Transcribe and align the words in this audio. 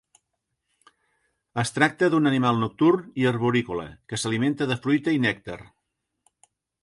Es 1.63 1.71
tracta 1.75 2.09
d'un 2.13 2.29
animal 2.29 2.57
nocturn 2.63 3.05
i 3.23 3.29
arborícola 3.33 3.85
que 4.13 4.21
s'alimenta 4.23 4.69
de 4.71 4.79
fruita 4.87 5.17
i 5.19 5.23
nèctar. 5.27 5.59